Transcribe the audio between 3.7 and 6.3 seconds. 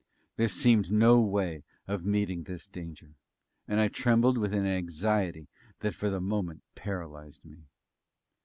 I trembled with an anxiety that for the